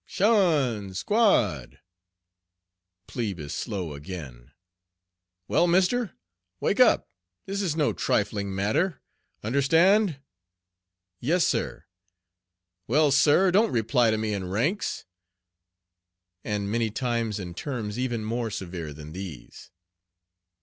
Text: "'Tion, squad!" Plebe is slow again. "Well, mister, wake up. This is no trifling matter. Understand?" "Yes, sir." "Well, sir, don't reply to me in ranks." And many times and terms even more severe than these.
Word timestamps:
"'Tion, 0.07 0.95
squad!" 0.95 1.79
Plebe 3.05 3.39
is 3.39 3.53
slow 3.53 3.93
again. 3.93 4.51
"Well, 5.47 5.67
mister, 5.67 6.13
wake 6.59 6.79
up. 6.79 7.07
This 7.45 7.61
is 7.61 7.75
no 7.75 7.93
trifling 7.93 8.55
matter. 8.55 8.99
Understand?" 9.43 10.19
"Yes, 11.19 11.45
sir." 11.45 11.85
"Well, 12.87 13.11
sir, 13.11 13.51
don't 13.51 13.71
reply 13.71 14.09
to 14.09 14.17
me 14.17 14.33
in 14.33 14.49
ranks." 14.49 15.05
And 16.43 16.71
many 16.71 16.89
times 16.89 17.37
and 17.37 17.55
terms 17.55 17.99
even 17.99 18.25
more 18.25 18.49
severe 18.49 18.93
than 18.93 19.11
these. 19.11 19.69